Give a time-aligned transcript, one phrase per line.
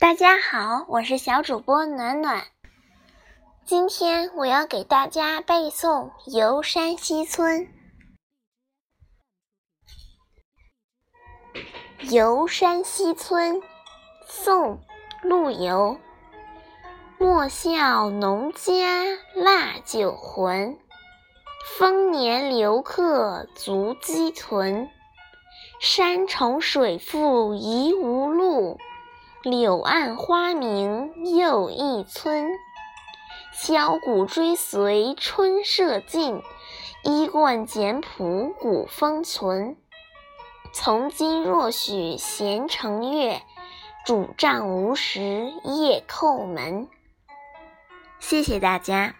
[0.00, 2.44] 大家好，我是小主播暖暖。
[3.66, 7.68] 今天我要给大家背诵《游山西村》。
[12.10, 13.56] 《游山西村》
[14.24, 14.76] 宋·
[15.22, 15.98] 陆游。
[17.18, 19.04] 莫笑农家
[19.34, 20.78] 腊酒浑，
[21.76, 24.88] 丰年留客足鸡豚。
[25.78, 28.80] 山重水复疑无路。
[29.42, 32.46] 柳暗花明又一村，
[33.54, 36.42] 箫鼓追随春社近，
[37.04, 39.78] 衣冠简朴古风存。
[40.74, 43.40] 从今若许闲乘月，
[44.04, 46.86] 拄杖无时夜叩门。
[48.18, 49.14] 谢谢大家。